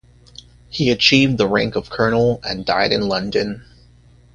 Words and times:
He 0.71 0.89
achieved 0.89 1.37
the 1.37 1.47
rank 1.47 1.75
of 1.75 1.91
colonel 1.91 2.39
and 2.43 2.65
died 2.65 2.91
in 2.91 3.07
London. 3.07 3.63